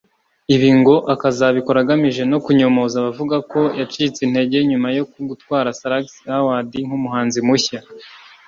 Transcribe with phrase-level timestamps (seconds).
[0.55, 6.05] ibi ngo akazabikora agamije no kunyomoza abavugaga ko yacitse intege nyuma yo gutwara Salax
[6.37, 7.79] Awards nk’umuhanzi mushya